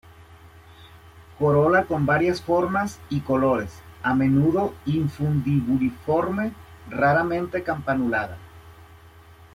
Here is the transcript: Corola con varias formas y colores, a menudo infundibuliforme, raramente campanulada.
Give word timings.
Corola 1.37 1.85
con 1.85 2.07
varias 2.07 2.41
formas 2.41 2.99
y 3.07 3.19
colores, 3.19 3.83
a 4.01 4.15
menudo 4.15 4.73
infundibuliforme, 4.87 6.53
raramente 6.89 7.61
campanulada. 7.61 8.35